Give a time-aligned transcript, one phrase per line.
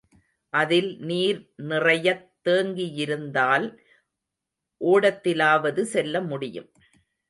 [0.53, 1.53] அதில் நீர்
[1.55, 3.67] நிறையத் தேங்கியிருந்தால்,
[4.81, 6.71] ஓடத்திலாவது செல்ல முடியும்.